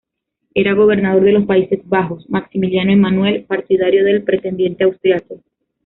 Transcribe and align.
Era 0.55 0.73
gobernador 0.73 1.23
de 1.23 1.31
los 1.31 1.45
Países 1.45 1.79
Bajos, 1.87 2.27
Maximiliano 2.27 2.91
Emanuel, 2.91 3.43
partidario 3.43 4.03
del 4.03 4.23
pretendiente 4.23 4.83
austriaco. 4.83 5.41